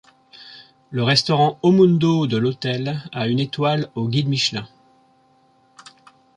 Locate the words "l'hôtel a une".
2.35-3.39